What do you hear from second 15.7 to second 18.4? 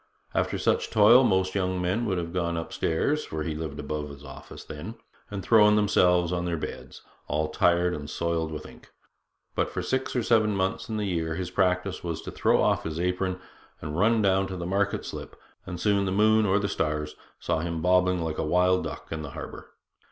soon the moon or the stars saw him bobbing like